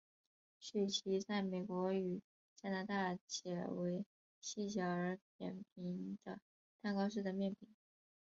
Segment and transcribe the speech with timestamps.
[0.59, 2.23] 曲奇在美国与
[2.55, 4.03] 加拿大解为
[4.39, 6.39] 细小而扁平的
[6.81, 7.69] 蛋糕式的面饼。